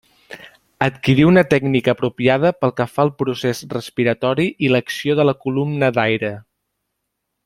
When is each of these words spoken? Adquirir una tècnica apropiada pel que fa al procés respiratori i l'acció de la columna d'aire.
Adquirir 0.85 1.25
una 1.31 1.43
tècnica 1.51 1.93
apropiada 1.97 2.51
pel 2.63 2.73
que 2.81 2.87
fa 2.95 3.05
al 3.05 3.13
procés 3.21 3.61
respiratori 3.77 4.49
i 4.69 4.73
l'acció 4.75 5.19
de 5.21 5.27
la 5.33 5.39
columna 5.45 5.95
d'aire. 5.99 6.33